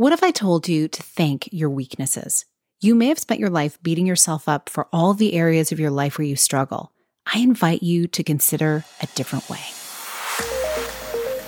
[0.00, 2.46] What if I told you to thank your weaknesses?
[2.80, 5.90] You may have spent your life beating yourself up for all the areas of your
[5.90, 6.90] life where you struggle.
[7.30, 9.60] I invite you to consider a different way.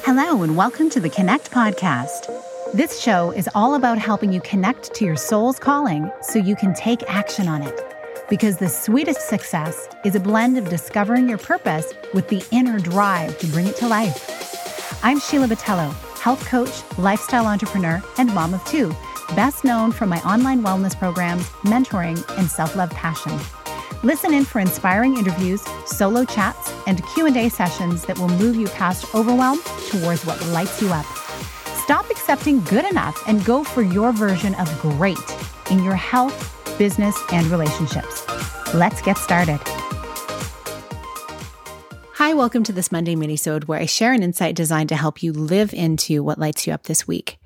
[0.05, 2.31] Hello, and welcome to the Connect Podcast.
[2.75, 6.75] This show is all about helping you connect to your soul's calling so you can
[6.75, 7.81] take action on it.
[8.29, 13.39] Because the sweetest success is a blend of discovering your purpose with the inner drive
[13.39, 15.01] to bring it to life.
[15.03, 18.95] I'm Sheila Botelho health coach, lifestyle entrepreneur, and mom of two,
[19.35, 23.37] best known for my online wellness programs, mentoring, and self-love passion.
[24.05, 29.13] Listen in for inspiring interviews, solo chats, and Q&A sessions that will move you past
[29.17, 29.59] overwhelm
[29.91, 31.07] towards what lights you up.
[31.83, 35.19] Stop accepting good enough and go for your version of great
[35.73, 38.25] in your health, business, and relationships.
[38.73, 39.61] Let's get started.
[42.35, 45.73] Welcome to this Monday minisode where I share an insight designed to help you live
[45.73, 47.39] into what lights you up this week.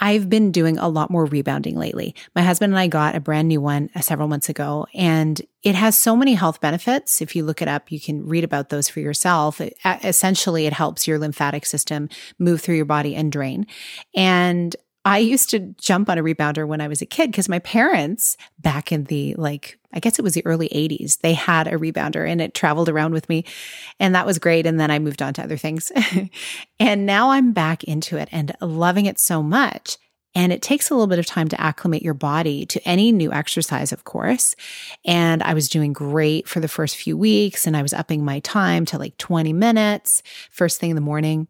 [0.00, 2.16] I've been doing a lot more rebounding lately.
[2.34, 5.76] My husband and I got a brand new one uh, several months ago, and it
[5.76, 7.22] has so many health benefits.
[7.22, 9.60] If you look it up, you can read about those for yourself.
[9.60, 13.66] It, essentially, it helps your lymphatic system move through your body and drain.
[14.14, 17.58] And I used to jump on a rebounder when I was a kid because my
[17.60, 21.72] parents, back in the like, I guess it was the early 80s, they had a
[21.72, 23.44] rebounder and it traveled around with me.
[23.98, 24.64] And that was great.
[24.64, 25.90] And then I moved on to other things.
[26.80, 29.98] and now I'm back into it and loving it so much.
[30.34, 33.32] And it takes a little bit of time to acclimate your body to any new
[33.32, 34.54] exercise, of course.
[35.04, 38.40] And I was doing great for the first few weeks and I was upping my
[38.40, 41.48] time to like 20 minutes first thing in the morning.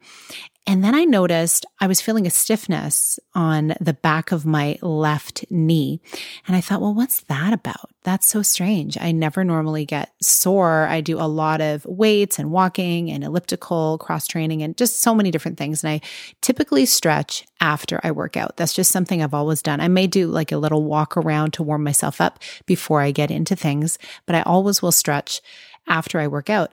[0.65, 5.45] And then I noticed I was feeling a stiffness on the back of my left
[5.51, 6.01] knee.
[6.47, 7.91] And I thought, well, what's that about?
[8.05, 8.97] That's so strange.
[8.97, 10.87] I never normally get sore.
[10.87, 15.17] I do a lot of weights and walking and elliptical cross training and just so
[15.17, 15.83] many different things.
[15.83, 16.01] And I
[16.43, 18.57] typically stretch after I work out.
[18.57, 19.81] That's just something I've always done.
[19.81, 23.33] I may do like a little walk around to warm myself up before I get
[23.33, 25.41] into things, but I always will stretch
[25.89, 26.73] after I work out.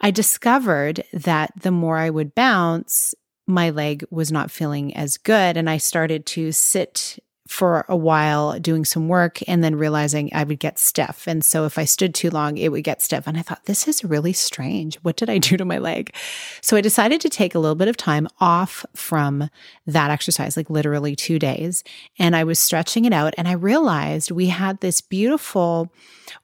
[0.00, 3.14] I discovered that the more I would bounce,
[3.46, 5.56] my leg was not feeling as good.
[5.56, 7.18] And I started to sit
[7.50, 11.26] for a while doing some work and then realizing I would get stiff.
[11.26, 13.26] And so if I stood too long, it would get stiff.
[13.26, 14.94] And I thought, this is really strange.
[15.02, 16.14] What did I do to my leg?
[16.60, 19.50] So I decided to take a little bit of time off from
[19.84, 21.82] that exercise, like literally two days.
[22.20, 23.34] And I was stretching it out.
[23.36, 25.92] And I realized we had this beautiful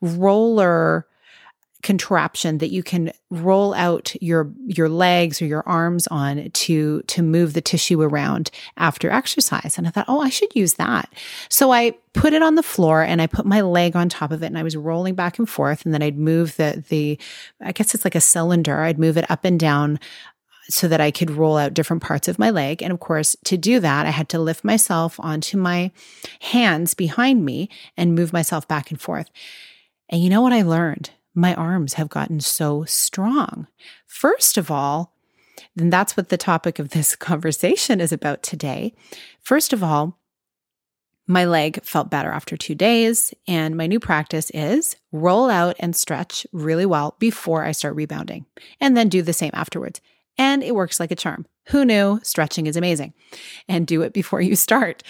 [0.01, 1.07] roller
[1.87, 7.23] contraption that you can roll out your your legs or your arms on to to
[7.23, 11.09] move the tissue around after exercise and i thought oh i should use that
[11.49, 14.43] so i put it on the floor and i put my leg on top of
[14.43, 17.17] it and i was rolling back and forth and then i'd move the the
[17.63, 19.97] i guess it's like a cylinder i'd move it up and down
[20.69, 22.83] so that I could roll out different parts of my leg.
[22.83, 25.93] And of course, to do that, I had to lift myself onto my
[26.41, 29.31] hands behind me and move myself back and forth.
[30.09, 31.11] And you know what I learned?
[31.37, 33.69] My arms have gotten so strong.
[34.07, 35.13] First of all,
[35.77, 38.95] and that's what the topic of this conversation is about today.
[39.43, 40.19] First of all,
[41.29, 43.35] my leg felt better after two days.
[43.49, 48.47] And my new practice is roll out and stretch really well before I start rebounding,
[48.81, 50.01] and then do the same afterwards.
[50.39, 51.47] And it works like a charm.
[51.69, 53.13] Who knew stretching is amazing?
[53.69, 55.03] And do it before you start.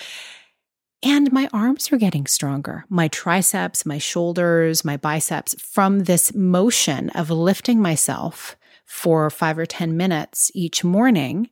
[1.03, 2.85] And my arms are getting stronger.
[2.89, 9.67] My triceps, my shoulders, my biceps from this motion of lifting myself for five or
[9.67, 11.51] 10 minutes each morning.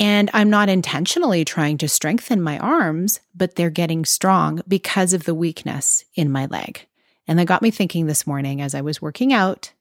[0.00, 5.24] And I'm not intentionally trying to strengthen my arms, but they're getting strong because of
[5.24, 6.86] the weakness in my leg.
[7.28, 9.72] And that got me thinking this morning as I was working out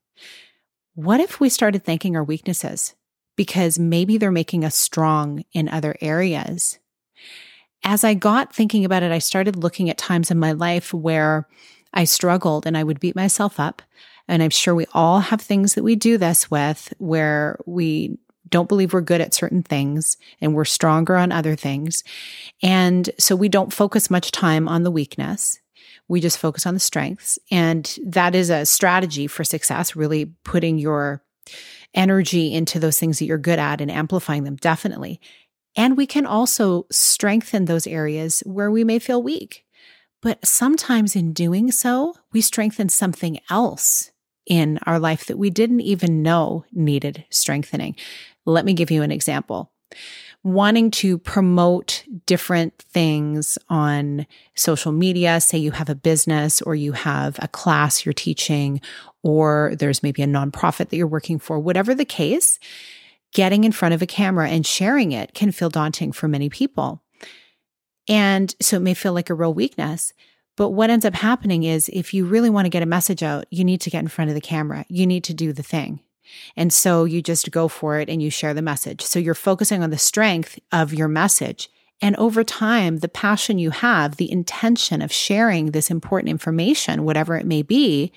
[0.94, 2.96] what if we started thanking our weaknesses?
[3.38, 6.80] Because maybe they're making us strong in other areas
[7.84, 11.48] as I got thinking about it, I started looking at times in my life where
[11.94, 13.82] I struggled and I would beat myself up.
[14.28, 18.18] And I'm sure we all have things that we do this with where we
[18.50, 22.04] don't believe we're good at certain things and we're stronger on other things.
[22.62, 25.60] And so we don't focus much time on the weakness.
[26.08, 27.40] We just focus on the strengths.
[27.50, 31.24] And that is a strategy for success, really putting your
[31.94, 35.20] energy into those things that you're good at and amplifying them, definitely.
[35.76, 39.66] And we can also strengthen those areas where we may feel weak.
[40.22, 44.12] But sometimes in doing so, we strengthen something else
[44.46, 47.96] in our life that we didn't even know needed strengthening.
[48.46, 49.72] Let me give you an example.
[50.44, 54.26] Wanting to promote different things on
[54.56, 58.82] social media, say you have a business or you have a class you're teaching,
[59.24, 62.58] or there's maybe a nonprofit that you're working for, whatever the case,
[63.34, 67.02] getting in front of a camera and sharing it can feel daunting for many people.
[68.08, 70.14] And so it may feel like a real weakness.
[70.58, 73.46] But what ends up happening is if you really want to get a message out,
[73.50, 74.86] you need to get in front of the camera.
[74.90, 76.02] You need to do the thing.
[76.56, 79.02] And so you just go for it and you share the message.
[79.02, 81.70] So you're focusing on the strength of your message.
[82.02, 87.38] And over time, the passion you have, the intention of sharing this important information, whatever
[87.38, 88.12] it may be,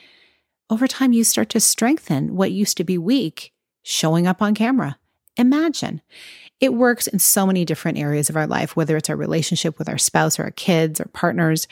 [0.70, 3.52] over time you start to strengthen what used to be weak
[3.82, 4.98] showing up on camera.
[5.36, 6.00] Imagine.
[6.60, 9.88] It works in so many different areas of our life, whether it's our relationship with
[9.88, 11.66] our spouse or our kids or partners.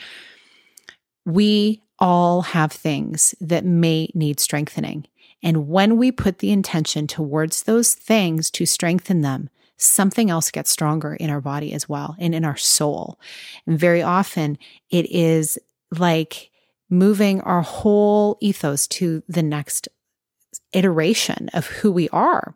[1.25, 5.05] We all have things that may need strengthening.
[5.41, 10.69] And when we put the intention towards those things to strengthen them, something else gets
[10.69, 13.19] stronger in our body as well and in our soul.
[13.65, 14.57] And very often
[14.89, 15.57] it is
[15.97, 16.49] like
[16.89, 19.87] moving our whole ethos to the next
[20.73, 22.55] iteration of who we are.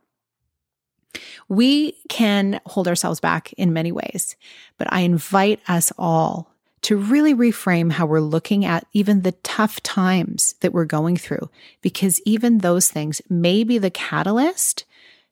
[1.49, 4.35] We can hold ourselves back in many ways,
[4.77, 6.51] but I invite us all
[6.83, 11.49] to really reframe how we're looking at even the tough times that we're going through,
[11.81, 14.85] because even those things may be the catalyst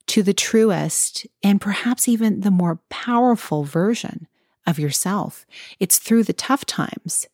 [0.07, 4.27] to the truest and perhaps even the more powerful version
[4.67, 5.45] of yourself.
[5.79, 7.27] It's through the tough times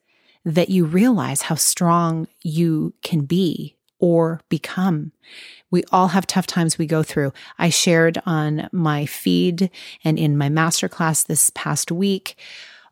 [0.43, 5.13] that you realize how strong you can be or become.
[5.69, 7.31] We all have tough times we go through.
[7.57, 9.71] I shared on my feed
[10.03, 12.35] and in my masterclass this past week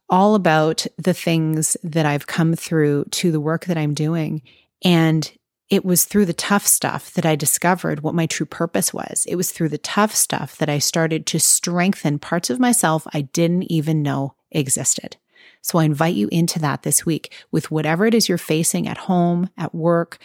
[0.10, 4.42] all about the things that I've come through to the work that I'm doing.
[4.84, 5.32] And
[5.70, 9.26] it was through the tough stuff that I discovered what my true purpose was.
[9.28, 13.22] It was through the tough stuff that I started to strengthen parts of myself I
[13.22, 15.18] didn't even know existed.
[15.62, 18.98] So I invite you into that this week with whatever it is you're facing at
[18.98, 20.18] home, at work,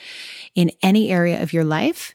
[0.55, 2.15] in any area of your life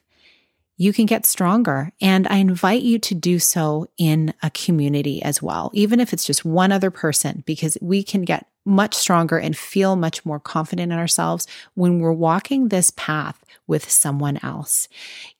[0.79, 1.91] you can get stronger.
[1.99, 6.25] And I invite you to do so in a community as well, even if it's
[6.25, 10.91] just one other person, because we can get much stronger and feel much more confident
[10.91, 14.87] in ourselves when we're walking this path with someone else.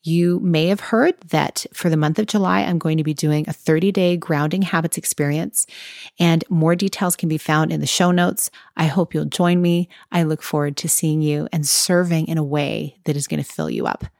[0.03, 3.45] You may have heard that for the month of July, I'm going to be doing
[3.47, 5.65] a 30 day grounding habits experience,
[6.19, 8.51] and more details can be found in the show notes.
[8.75, 9.87] I hope you'll join me.
[10.11, 13.49] I look forward to seeing you and serving in a way that is going to
[13.49, 14.05] fill you up.